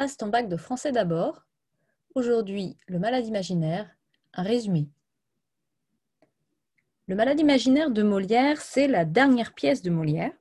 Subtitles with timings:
[0.00, 1.44] Passe ton bac de français d'abord.
[2.14, 3.86] Aujourd'hui, le malade imaginaire,
[4.32, 4.88] un résumé.
[7.06, 10.32] Le malade imaginaire de Molière, c'est la dernière pièce de Molière.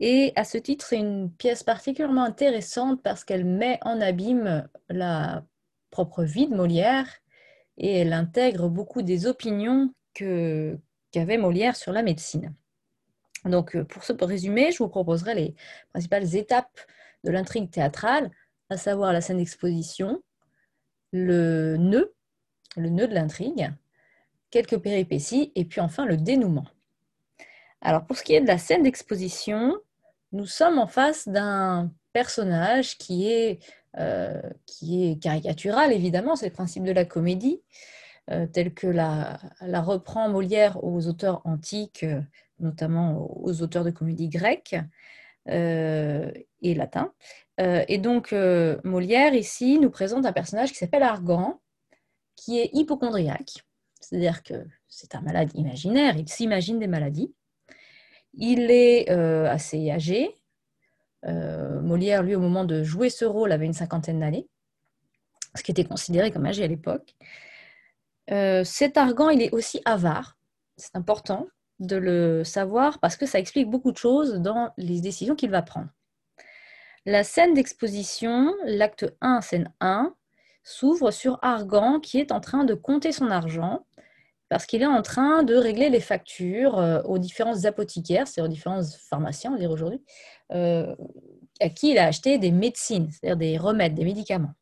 [0.00, 5.44] Et à ce titre, c'est une pièce particulièrement intéressante parce qu'elle met en abîme la
[5.90, 7.18] propre vie de Molière
[7.76, 12.54] et elle intègre beaucoup des opinions qu'avait Molière sur la médecine.
[13.44, 15.54] Donc, pour ce résumé, je vous proposerai les
[15.90, 16.80] principales étapes
[17.24, 18.30] de l'intrigue théâtrale,
[18.70, 20.22] à savoir la scène d'exposition,
[21.12, 22.14] le nœud,
[22.76, 23.72] le nœud de l'intrigue,
[24.50, 26.66] quelques péripéties et puis enfin le dénouement.
[27.80, 29.76] Alors pour ce qui est de la scène d'exposition,
[30.32, 33.58] nous sommes en face d'un personnage qui est,
[33.98, 34.40] euh,
[35.20, 37.60] caricatural, évidemment, c'est le principe de la comédie,
[38.30, 42.20] euh, tel que la, la, reprend Molière aux auteurs antiques, euh,
[42.60, 44.76] notamment aux auteurs de comédie grecque.
[45.48, 46.30] Euh,
[46.64, 47.12] et latin.
[47.60, 51.60] Euh, et donc, euh, Molière, ici, nous présente un personnage qui s'appelle Argan,
[52.36, 53.64] qui est hypochondriaque,
[53.98, 57.34] c'est-à-dire que c'est un malade imaginaire, il s'imagine des maladies.
[58.34, 60.30] Il est assez âgé.
[61.24, 64.48] Molière, lui, au moment de jouer ce rôle, avait une cinquantaine d'années,
[65.56, 67.14] ce qui était considéré comme âgé à l'époque.
[68.28, 70.38] cet Argan, il est aussi avare,
[70.76, 71.48] c'est important,
[71.82, 75.62] de le savoir parce que ça explique beaucoup de choses dans les décisions qu'il va
[75.62, 75.88] prendre.
[77.04, 80.14] La scène d'exposition, l'acte 1, scène 1,
[80.62, 83.84] s'ouvre sur Argan qui est en train de compter son argent
[84.48, 88.54] parce qu'il est en train de régler les factures euh, aux différents apothicaires, c'est-à-dire aux
[88.54, 90.02] différents pharmaciens, on dirait aujourd'hui,
[90.52, 90.94] euh,
[91.58, 94.52] à qui il a acheté des médecines, c'est-à-dire des remèdes, des médicaments.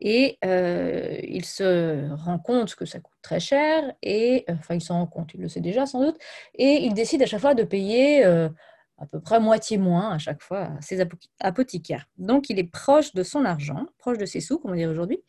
[0.00, 4.98] Et euh, il se rend compte que ça coûte très cher, et enfin il s'en
[4.98, 6.16] rend compte, il le sait déjà sans doute,
[6.54, 8.48] et il décide à chaque fois de payer euh,
[8.96, 11.06] à peu près moitié moins à chaque fois à ses
[11.40, 12.06] apothicaires.
[12.16, 15.22] Donc il est proche de son argent, proche de ses sous, comme on dirait aujourd'hui.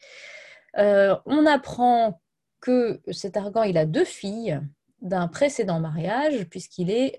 [0.77, 2.21] Euh, on apprend
[2.61, 4.61] que cet argan, il a deux filles
[5.01, 7.17] d'un précédent mariage, puisqu'il est,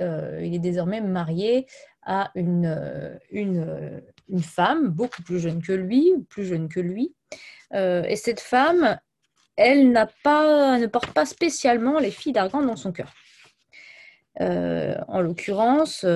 [0.60, 1.66] désormais marié
[2.02, 7.12] à une, une, une, femme beaucoup plus jeune que lui, plus jeune que lui,
[7.75, 8.98] euh, et cette femme,
[9.56, 13.12] elle n'a pas, ne porte pas spécialement les filles d'Argan dans son cœur.
[14.41, 16.06] Euh, en l'occurrence,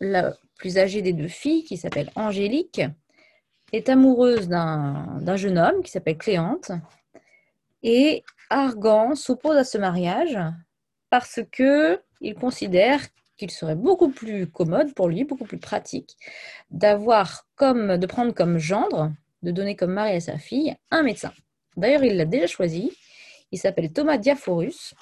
[0.00, 2.82] la plus âgée des deux filles, qui s'appelle Angélique,
[3.72, 6.70] est amoureuse d'un jeune homme qui s'appelle Cléante.
[7.82, 10.38] Et Argan s'oppose à ce mariage
[11.10, 13.00] parce que il considère
[13.36, 16.16] qu'il serait beaucoup plus commode pour lui, beaucoup plus pratique,
[17.56, 19.12] comme de prendre comme gendre
[19.44, 21.32] de donner comme mari à sa fille un médecin.
[21.76, 22.90] D'ailleurs, il l'a déjà choisi.
[23.52, 24.94] Il s'appelle Thomas Diaphorus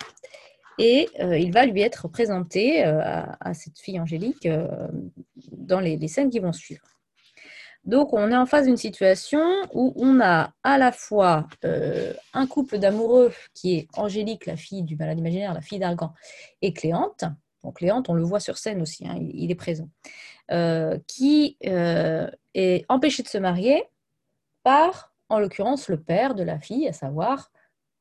[0.78, 3.00] et euh, il va lui être présenté euh,
[3.40, 4.66] à, cette fille Angélique euh,
[5.52, 6.84] dans les, scènes qui vont suivre.
[7.84, 9.42] Donc, on est en face d'une situation
[9.72, 11.48] où on a à la fois
[12.32, 16.14] un couple d'amoureux qui est Angélique, la fille du malade imaginaire, la fille d'Argan,
[16.60, 17.24] et Cléante.
[17.64, 19.88] Donc, Cléante, on le voit sur scène aussi, hein, il, est présent,
[21.08, 23.82] qui est empêché de se marier
[24.62, 27.50] par, en l'occurrence, le père de la fille, à savoir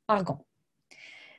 [0.08, 0.44] Argan.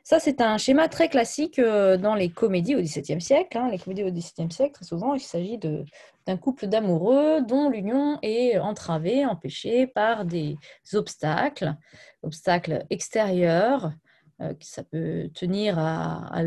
[0.05, 3.56] Ça, c'est un schéma très classique euh, dans les comédies au XVIIe siècle.
[3.56, 3.69] Hein.
[3.71, 8.59] Les comédies au XVIIe siècle, très souvent, il s'agit d'un couple d'amoureux dont l'union est
[8.59, 10.56] entravée, empêchée par des
[10.93, 11.77] obstacles,
[12.25, 13.93] obstacles extérieurs,
[14.60, 16.42] ça peut tenir à,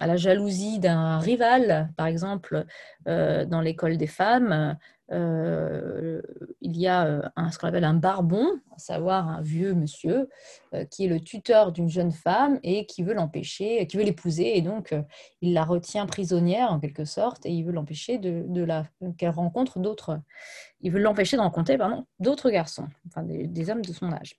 [0.00, 2.64] la jalousie d'un rival, par exemple,
[3.08, 4.76] euh, dans l'école des femmes,
[5.12, 6.22] euh,
[6.60, 10.28] il y a euh, un, ce qu'on appelle un barbon, à savoir un vieux monsieur
[10.72, 14.56] euh, qui est le tuteur d'une jeune femme et qui veut l'empêcher, qui veut l'épouser,
[14.56, 14.94] et donc
[15.40, 18.86] il la retient prisonnière en quelque sorte, et il veut l'empêcher de, la
[19.18, 20.20] qu'elle rencontre d'autres,
[20.80, 21.78] il veut l'empêcher de rencontrer
[22.20, 24.38] d'autres garçons, enfin des, hommes de son âge.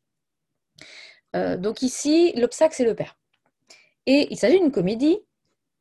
[1.34, 3.18] Donc ici, l'obstacle c'est le père,
[4.06, 5.20] et il s'agit d'une comédie.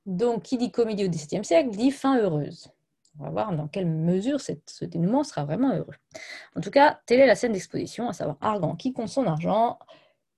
[0.07, 2.71] Donc, qui dit comédie au XVIIe siècle dit fin heureuse.
[3.19, 5.95] On va voir dans quelle mesure ce dénouement sera vraiment heureux.
[6.57, 9.79] En tout cas, telle est la scène d'exposition, à savoir Argan qui compte son argent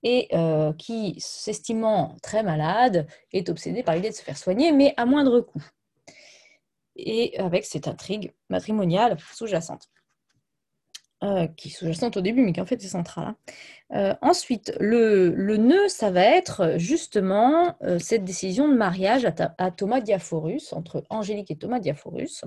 [0.03, 4.93] et euh, qui, s'estimant très malade, est obsédé par l'idée de se faire soigner, mais
[4.97, 5.63] à moindre coût.
[6.95, 9.89] Et avec cette intrigue matrimoniale sous-jacente.
[11.23, 13.27] Euh, qui est sous-jacente au début, mais qui en fait est centrale.
[13.27, 13.35] Hein.
[13.93, 19.71] Euh, ensuite, le, le, nœud, ça va être justement cette décision de mariage à, à,
[19.71, 22.43] Thomas Diaphorus, entre Angélique et Thomas Diaphorus,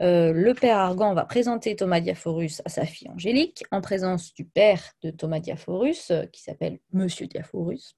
[0.00, 4.44] euh, le père Argan va présenter Thomas Diaphorus à sa fille Angélique, en présence du
[4.44, 7.96] père de Thomas Diaphorus, euh, qui s'appelle Monsieur Diaphorus.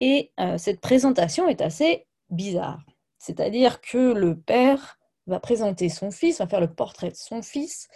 [0.00, 2.80] Et euh, cette présentation est assez bizarre.
[3.18, 7.88] C'est-à-dire que le père va présenter son fils, va faire le portrait de son fils,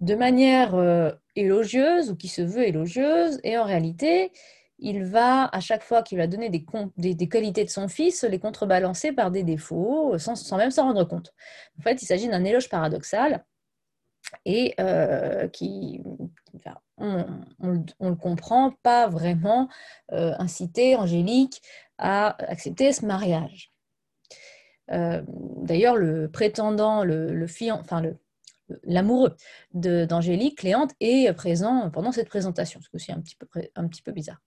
[0.00, 0.74] de manière
[1.34, 4.30] élogieuse ou qui se veut élogieuse, et en réalité,
[4.78, 9.12] il va, à chaque fois qu'il va donner des, qualités de son fils, les contrebalancer
[9.12, 11.32] par des défauts, sans, même s'en rendre compte.
[11.78, 13.44] En fait, il s'agit d'un éloge paradoxal
[14.44, 16.02] et euh, qui,
[16.98, 17.24] on,
[18.00, 19.68] le comprend, pas vraiment
[20.12, 21.62] euh, inciter Angélique
[21.98, 23.72] à accepter ce mariage.
[24.92, 28.18] Euh, d'ailleurs, le prétendant, le, le enfin le,
[28.84, 29.36] l'amoureux
[29.72, 34.02] d'Angélique, Cléante, est présent pendant cette présentation, ce qui est un petit peu, un petit
[34.02, 34.40] peu bizarre.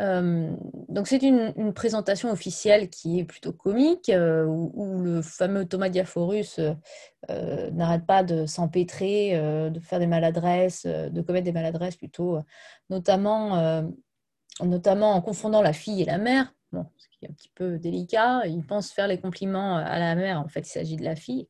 [0.00, 0.50] Euh,
[0.88, 6.58] donc c'est une, présentation officielle qui est plutôt comique, euh, où, le fameux Thomas Diaphorus
[7.30, 9.38] euh, n'arrête pas de s'empêtrer,
[9.70, 12.38] de faire des maladresses, de commettre des maladresses plutôt,
[12.90, 13.86] notamment
[14.60, 16.52] en confondant la fille et la mère.
[16.74, 16.86] Bon,
[17.28, 18.42] un petit peu délicat.
[18.46, 20.40] Il pense faire les compliments à la mère.
[20.40, 21.48] En fait, il s'agit de la fille.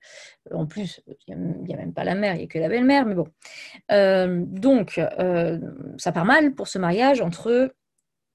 [0.53, 3.07] En plus, il n'y a, même pas la mère, il n'y a que la belle-mère.
[3.07, 3.27] Mais bon.
[3.91, 5.59] Euh, donc, euh,
[5.99, 7.75] ça part mal pour ce mariage entre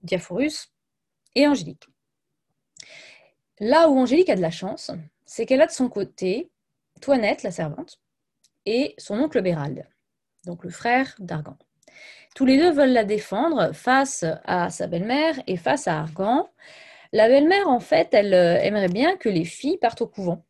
[0.02, 0.74] Diaphorus
[1.36, 1.88] et Angélique.
[3.60, 4.92] Là où Angélique a de la chance,
[5.26, 6.50] c'est qu'elle a de son côté
[7.02, 8.00] Toinette, la servante,
[8.66, 9.86] et son oncle Bérald,
[10.46, 11.58] donc le frère d'Argan.
[12.40, 16.48] Tous les deux veulent la défendre face à sa belle-mère et face à Argan.
[17.12, 20.46] La belle-mère, en fait, elle euh, aimerait bien que les filles partent au couvent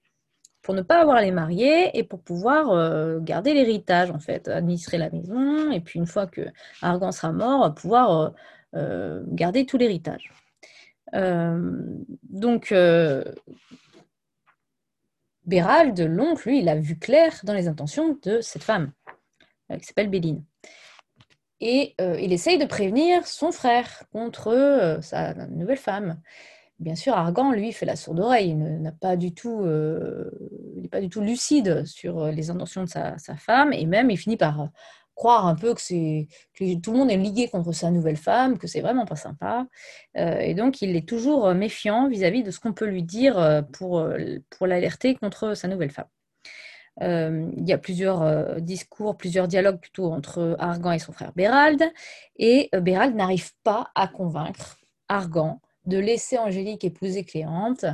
[0.61, 4.47] pour ne pas avoir à les marier et pour pouvoir euh, garder l'héritage, en fait,
[4.49, 6.41] administrer la maison, et puis une fois que
[6.83, 8.35] Argan sera mort, pouvoir
[8.75, 10.31] euh, garder tout l'héritage.
[11.11, 12.71] donc,
[15.43, 18.91] Bérald, l'oncle, lui, il a vu clair dans les intentions de cette femme,
[19.75, 20.43] qui s'appelle Béline.
[21.61, 26.21] Et il essaye de prévenir son frère contre sa nouvelle femme.
[26.79, 28.51] Bien sûr, Argan, lui, fait la sourde oreille.
[28.51, 33.17] Il n'a pas du tout, n'est pas du tout lucide sur les intentions de sa,
[33.37, 34.69] femme, et même il finit par
[35.15, 38.79] croire un peu que, tout le monde est ligué contre sa nouvelle femme, que c'est
[38.79, 39.67] vraiment pas sympa.
[40.15, 44.01] et donc, il est toujours méfiant vis-à-vis de ce qu'on peut lui dire pour
[44.61, 46.07] l'alerter contre sa nouvelle femme.
[47.01, 51.81] Il y a plusieurs discours, plusieurs dialogues plutôt entre Argan et son frère Bérald,
[52.35, 57.85] et Bérald n'arrive pas à convaincre Argan de laisser Angélique épouser Cléante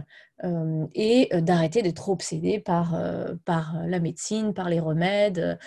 [0.44, 5.58] euh, et euh, d'arrêter d'être obsédée par, euh, par la médecine, par les remèdes,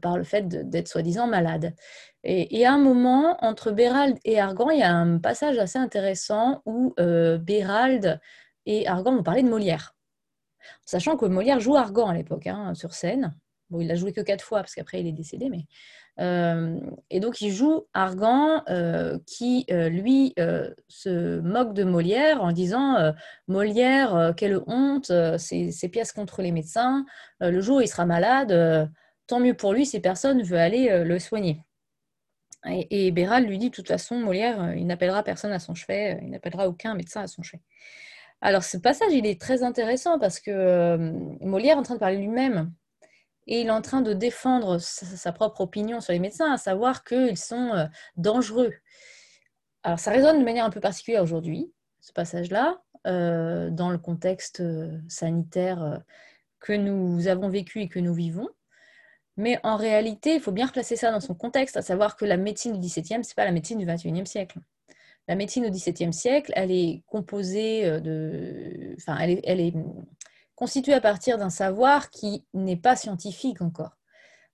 [0.00, 1.74] par le fait d'être soi-disant malade.
[2.22, 6.62] Et, à un moment, entre Bérald et Argan, il y a un passage assez intéressant
[6.64, 8.18] où Bérald
[8.64, 9.93] et Argan vont parler de Molière.
[10.84, 13.34] Sachant que Molière joue Argan à l'époque, hein, sur scène.
[13.70, 15.66] Bon, il l'a joué que quatre fois, parce qu'après il est décédé, mais
[16.20, 16.78] euh,
[17.10, 20.34] et donc, il joue Argan, euh, qui, euh, lui,
[20.88, 23.12] se moque de Molière en disant
[23.48, 27.04] Molière, quelle honte, ces pièces contre les médecins.
[27.40, 28.90] le jour où il sera malade,
[29.26, 31.60] tant mieux pour lui si personne veut aller le soigner.
[32.66, 36.18] Et, et Béral lui dit de toute façon, Molière, il n'appellera personne à son chevet,
[36.22, 37.62] il n'appellera aucun médecin à son chevet.
[38.44, 40.96] Alors, ce passage, il est très intéressant parce que
[41.40, 42.70] Molière est en train de parler lui-même
[43.46, 47.04] et il est en train de défendre sa, propre opinion sur les médecins, à savoir
[47.04, 47.86] qu'ils sont euh,
[48.16, 48.74] dangereux.
[49.82, 54.60] Alors ça résonne de manière un peu particulière aujourd'hui, ce passage-là, euh, dans le contexte
[54.60, 56.02] euh, sanitaire
[56.60, 58.50] que nous avons vécu et que nous vivons.
[59.38, 62.36] Mais en réalité, il faut bien replacer ça dans son contexte, à savoir que la
[62.36, 64.58] médecine du XVIIe, ce n'est pas la médecine du XXIe siècle.
[65.28, 68.94] La médecine au XVIIe siècle, elle est composée de...
[68.98, 69.74] Enfin, elle est
[70.54, 73.96] constitué à partir d'un savoir qui n'est pas scientifique encore.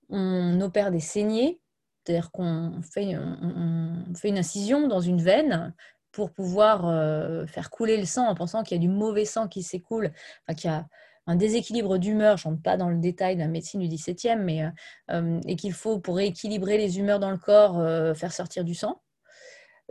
[0.08, 1.60] On opère des saignées,
[2.04, 5.74] c'est-à-dire qu'on fait, une incision dans une veine
[6.12, 9.46] pour pouvoir euh, faire couler le sang en pensant qu'il y a du mauvais sang
[9.46, 10.12] qui s'écoule,
[10.56, 10.86] qu'il y a
[11.26, 14.42] un déséquilibre d'humeur, je ne rentre pas dans le détail de la médecine du 17e,
[14.42, 14.70] mais, euh,
[15.12, 17.76] euh, et qu'il faut, pour rééquilibrer les humeurs dans le corps,
[18.16, 19.00] faire sortir du sang.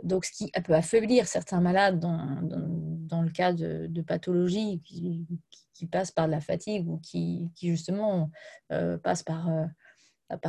[0.02, 5.26] Donc, ce qui peut affaiblir certains malades dans, le cas de, de pathologies qui,
[5.80, 8.30] qui passe par la fatigue ou qui, justement
[8.70, 9.64] euh, passe par, euh,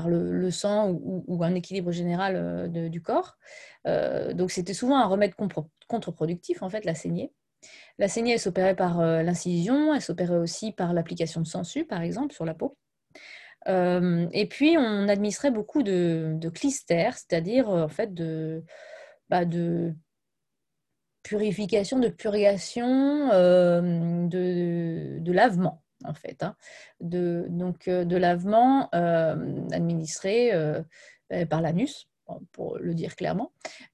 [0.08, 3.38] le, sang ou, un équilibre général euh, du corps.
[3.86, 5.34] donc c'était souvent un remède
[5.88, 7.31] contre-productif, en fait, la saignée.
[7.98, 12.34] La saignée, elle s'opérait par l'incision, elle s'opérait aussi par l'application de sangsues, par exemple,
[12.34, 12.77] sur la peau.
[13.67, 18.63] et puis, on administrait beaucoup de, de clistères, c'est-à-dire en fait de,
[19.31, 19.95] bah, de
[21.23, 26.43] purification, de purgation, euh, de, lavement, en fait.
[26.43, 26.55] Hein.
[27.00, 29.35] De, donc, euh, de lavement euh,
[29.71, 30.51] administré
[31.50, 32.09] par l'anus,
[32.51, 33.51] pour le dire clairement.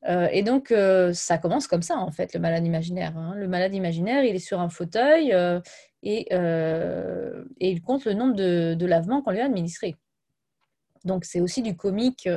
[0.08, 0.74] et donc,
[1.14, 3.16] ça commence comme ça, en fait, le malade imaginaire.
[3.16, 3.34] Hein.
[3.36, 5.36] Le malade imaginaire, il est sur un fauteuil
[6.02, 9.96] et, et il compte le nombre de, lavements qu'on lui a administrés.
[11.08, 12.30] Donc c'est aussi du comique,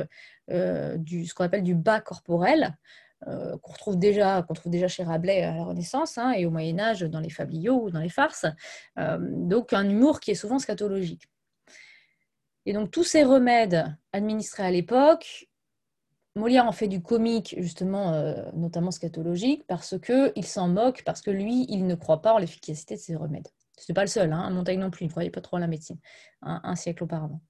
[0.49, 2.75] du, ce qu'on appelle du bas corporel,
[3.25, 7.01] qu'on retrouve déjà trouve déjà chez Rabelais à la Renaissance hein, et au Moyen Âge
[7.01, 8.45] dans les fabliaux ou dans les farces.
[8.97, 11.29] donc un humour qui est souvent scatologique.
[12.65, 15.47] Et donc tous ces remèdes administrés à l'époque,
[16.35, 21.31] Molière en fait du comique, justement, euh, notamment scatologique, parce qu'il s'en moque, parce que
[21.31, 23.49] lui, il ne croit pas en l'efficacité de ces remèdes.
[23.77, 25.59] Ce n'est pas le seul, hein, Montaigne non plus, il ne croyait pas trop en
[25.59, 25.97] la médecine,
[26.41, 27.41] un siècle auparavant.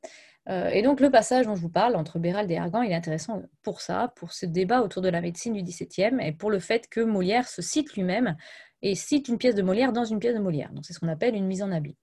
[0.49, 2.95] Euh, et donc le passage dont je vous parle entre Bérald et Argan, il est
[2.95, 6.59] intéressant pour ça, pour ce débat autour de la médecine du XVIIe, et pour le
[6.59, 8.35] fait que Molière se cite lui-même
[8.81, 10.71] et cite une pièce de Molière dans une pièce de Molière.
[10.73, 11.95] Donc c'est ce qu'on appelle une mise en habit.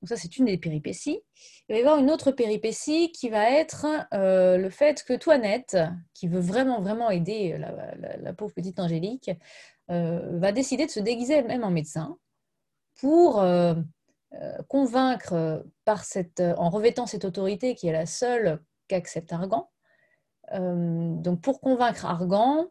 [0.00, 1.20] Donc ça, c'est une des péripéties.
[1.68, 5.76] Il va y avoir une autre péripétie qui va être euh, le fait que Toinette,
[6.14, 9.30] qui veut vraiment, vraiment aider la, pauvre petite Angélique,
[9.90, 12.16] euh, va décider de se déguiser elle-même en médecin
[12.98, 13.42] pour
[14.68, 19.68] convaincre, par cette, en revêtant cette autorité qui est la seule qu'accepte Argan,
[20.52, 22.66] donc pour convaincre Argan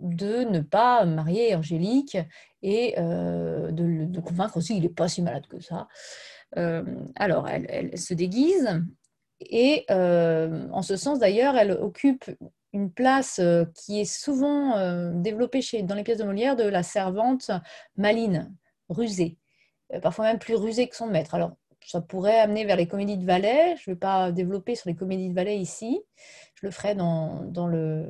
[0.00, 2.16] de ne pas marier Angélique
[2.62, 5.88] et de, convaincre aussi qu'il n'est pas si malade que ça.
[6.56, 6.82] Euh,
[7.16, 8.82] alors, elle, se déguise
[9.40, 12.24] et euh, en ce sens d'ailleurs, elle occupe
[12.72, 16.82] une place euh, qui est souvent développée chez, dans les pièces de Molière de la
[16.82, 17.50] servante
[17.96, 18.54] maline,
[18.88, 19.38] rusée,
[20.02, 21.34] parfois même plus rusée que son maître.
[21.34, 21.52] Alors,
[21.86, 23.74] ça pourrait amener vers les comédies de ballet.
[23.76, 26.00] Je ne vais pas développer sur les comédies de ballet ici.
[26.54, 28.06] Je le ferai dans, dans le,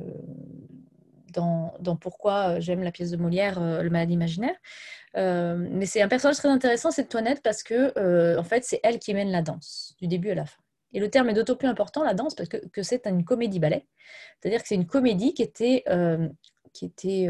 [1.33, 4.55] dans, dans, pourquoi j'aime la pièce de Molière, Le malade imaginaire.
[5.17, 8.79] Euh, mais c'est un personnage très intéressant, cette Toinette, parce que euh, en fait, c'est
[8.83, 10.61] elle qui mène la danse, du début à la fin.
[10.93, 13.87] Et le terme est d'autant plus important, la danse, parce que, que c'est une comédie-ballet.
[14.39, 16.27] C'est-à-dire que c'est une comédie qui était, euh,
[16.73, 17.29] qui était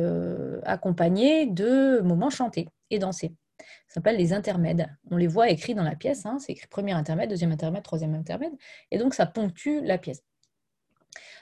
[0.64, 3.34] accompagnée de moments chantés et dansés.
[3.88, 4.88] Ça s'appelle les intermèdes.
[5.10, 6.26] On les voit écrits dans la pièce.
[6.26, 6.38] Hein.
[6.40, 8.54] c'est écrit premier intermède, deuxième intermède, troisième intermède.
[8.92, 10.24] Et donc, ça ponctue la pièce.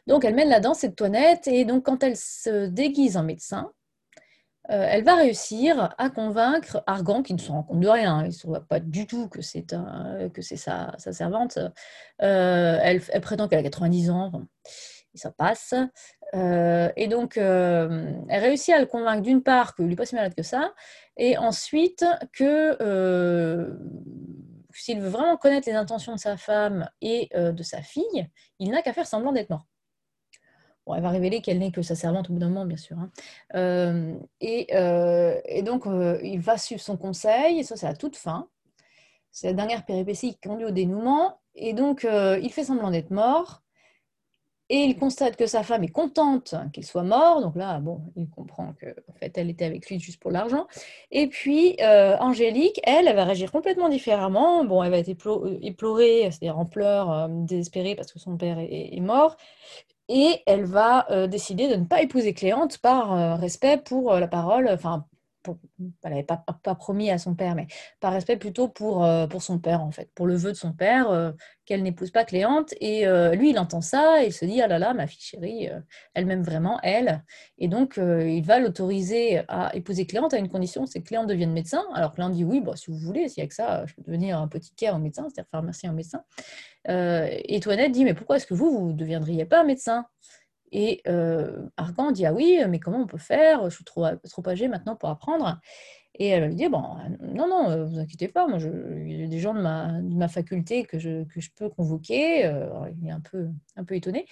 [0.08, 1.48] Donc, elle mène la danse, cette Toinette.
[1.48, 3.72] Et donc, quand elle se déguise en médecin,
[4.72, 8.28] euh, elle va réussir à convaincre Argan, qui ne se rend compte de rien, il
[8.28, 9.66] ne voit pas du tout que c'est
[10.56, 11.58] sa, servante.
[12.22, 14.32] Euh, elle, prétend qu'elle a 90 ans,
[15.14, 15.74] et ça passe.
[16.34, 20.36] Euh, et donc, elle réussit à le convaincre d'une part qu'il n'est pas si malade
[20.36, 20.74] que ça,
[21.18, 22.78] et ensuite que
[24.72, 28.28] s'il veut vraiment connaître les intentions de sa femme et de sa fille,
[28.60, 29.66] il n'a qu'à faire semblant d'être mort
[30.96, 32.98] elle va révéler qu'elle n'est que sa servante au bout d'un moment, bien sûr.
[32.98, 33.12] Hein.
[33.56, 38.16] Euh, euh, et, donc, euh, il va suivre son conseil, et ça, c'est à toute
[38.16, 38.48] fin.
[39.32, 41.40] C'est la dernière péripétie qui conduit au dénouement.
[41.56, 43.62] Et donc, il fait semblant d'être mort.
[44.70, 47.42] Et il constate que sa femme est contente qu'il soit mort.
[47.42, 50.68] Donc là, bon, il comprend que en fait, elle était avec lui juste pour l'argent.
[51.12, 54.64] Et puis, Angélique, elle, elle va réagir complètement différemment.
[54.66, 55.10] Bon, elle va être
[55.62, 59.38] éplorée, c'est-à-dire en pleurs, désespérée parce que son père est mort
[60.10, 64.20] et elle va euh, décider de ne pas épouser Cléante par euh, respect pour euh,
[64.20, 65.06] la parole, enfin,
[65.48, 67.68] elle n'avait pas, promis à son père, mais
[68.00, 71.34] par respect plutôt pour, pour son père, en fait, pour le vœu de son père,
[71.66, 72.74] qu'elle n'épouse pas Cléante.
[72.80, 73.06] Et
[73.36, 75.70] lui, il entend ça, il se dit, ah là là, ma fille chérie,
[76.14, 77.24] elle m'aime vraiment, elle.
[77.58, 81.52] Et donc, il va l'autoriser à épouser Cléante à une condition, c'est que Cléante devienne
[81.52, 81.84] médecin.
[81.94, 84.04] Alors Cléante dit, oui, bon, si vous voulez, s'il y a que ça, je peux
[84.04, 86.24] devenir care en médecin, c'est-à-dire pharmacien en médecin.
[86.88, 90.06] et Toinette dit, mais pourquoi est-ce que vous, vous ne deviendriez pas médecin?
[90.72, 93.70] Et euh, Argan dit Ah oui, mais comment on peut faire?
[93.70, 95.60] Je suis trop, trop âgée maintenant pour apprendre.
[96.16, 96.84] Et elle lui dit Bon,
[97.22, 98.70] non, non, euh, vous inquiétez pas, moi, je,
[99.06, 101.70] il y a des gens de ma, de ma faculté que je, que je peux
[101.70, 102.46] convoquer.
[102.46, 102.68] Euh,
[103.02, 104.26] il est un peu, un peu étonné.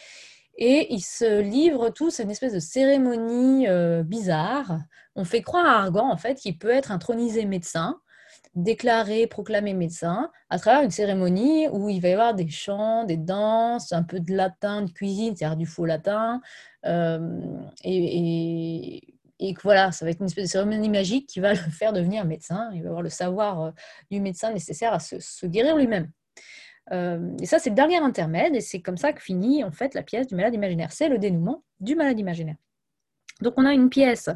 [0.60, 3.67] Et ils se livrent tous à une espèce de cérémonie
[4.03, 4.79] bizarre.
[5.15, 8.00] On fait croire à Argan, en fait, qu'il peut être intronisé médecin
[8.58, 13.16] déclaré, proclamé médecin à travers une cérémonie où il va y avoir des chants, des
[13.16, 16.42] danses, un peu de latin, de cuisine, c'est-à-dire du faux latin.
[16.86, 17.40] Euh,
[17.84, 19.04] et,
[19.40, 22.26] et, voilà, ça va être une espèce de cérémonie magique qui va le faire devenir
[22.26, 22.70] médecin.
[22.74, 23.72] Il va avoir le savoir euh,
[24.10, 26.12] du médecin nécessaire à se, guérir lui-même.
[26.92, 29.94] Euh, et ça, c'est le dernier intermède, et c'est comme ça que finit en fait
[29.94, 30.92] la pièce du malade imaginaire.
[30.92, 32.56] C'est le dénouement du malade imaginaire.
[33.41, 34.29] Donc on a une pièce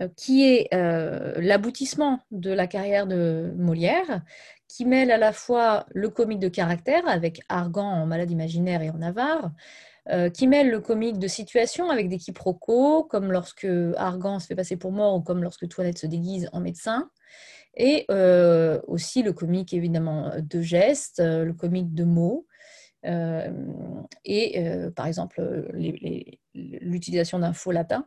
[0.00, 4.22] euh, qui est euh, l'aboutissement de la carrière de Molière,
[4.68, 8.90] qui mêle à la fois le comique de caractère avec Argan en Malade imaginaire et
[8.90, 9.50] en Navarre,
[10.10, 14.54] euh, qui mêle le comique de situation avec des quiproquos, comme lorsque Argan se fait
[14.54, 17.10] passer pour mort ou comme lorsque Toilette se déguise en médecin,
[17.76, 18.06] et
[18.88, 22.46] aussi le comique évidemment de gestes, le comique de mots.
[23.04, 25.68] et par exemple
[26.80, 28.06] l'utilisation d'un faux latin.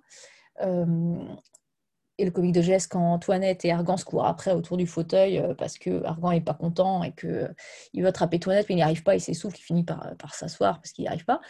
[2.17, 5.39] et le comique de geste quand Toinette et Argan se courent après autour du fauteuil
[5.39, 7.47] euh, parce que Argan n'est pas content et qu'il euh,
[7.95, 10.91] veut attraper Toinette, mais il n'y arrive pas, il s'essouffle, il finit par, s'asseoir parce
[10.91, 11.41] qu'il n'y arrive pas.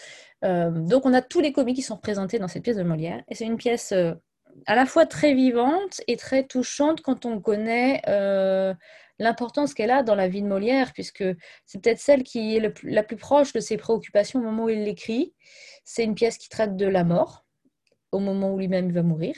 [0.46, 3.22] Euh, donc on a tous les comiques qui sont représentés dans cette pièce de Molière.
[3.28, 3.94] Et c'est une pièce
[4.66, 8.02] à la fois très vivante et très touchante quand on connaît
[9.22, 11.24] l'importance qu'elle a dans la vie de Molière, puisque
[11.66, 14.84] c'est peut-être celle qui est la plus proche de ses préoccupations au moment où il
[14.84, 15.34] l'écrit.
[15.86, 17.46] C'est une pièce qui traite de la mort,
[18.12, 19.36] au moment où lui-même va mourir.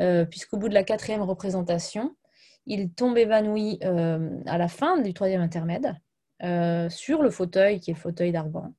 [0.00, 2.16] Euh, puisqu'au bout de la quatrième représentation,
[2.66, 5.94] il tombe évanoui euh, à la fin du troisième intermède
[6.42, 8.72] euh, sur le fauteuil qui est fauteuil d'Argan.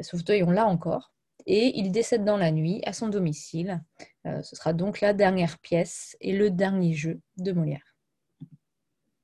[0.00, 1.12] Ce fauteuil, on l'a encore.
[1.46, 3.80] Et il décède dans la nuit à son domicile.
[4.24, 7.95] ce sera donc la dernière pièce et le dernier jeu de Molière.